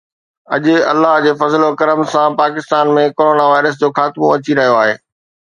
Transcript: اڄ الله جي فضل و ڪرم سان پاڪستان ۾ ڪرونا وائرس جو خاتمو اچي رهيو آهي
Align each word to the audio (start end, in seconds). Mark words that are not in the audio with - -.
اڄ 0.53 0.63
الله 0.91 1.11
جي 1.25 1.33
فضل 1.41 1.61
و 1.67 1.69
ڪرم 1.81 2.01
سان 2.13 2.29
پاڪستان 2.41 2.93
۾ 2.97 3.05
ڪرونا 3.17 3.45
وائرس 3.53 3.79
جو 3.83 3.87
خاتمو 4.01 4.33
اچي 4.35 4.53
رهيو 4.61 4.75
آهي 4.83 4.95